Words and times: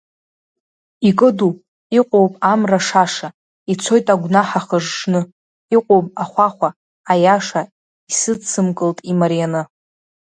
Икыдуп, 1.09 1.57
иҟоуп 1.99 2.33
амра 2.51 2.79
шаша, 2.87 3.29
ицоит 3.71 4.07
агәнаҳа 4.13 4.61
хыжжны, 4.65 5.21
иҟоуп 5.75 6.05
ахәахәа, 6.23 6.69
аиаша 7.11 7.61
Исыдсымкылт 8.11 8.97
имарианы! 9.11 9.61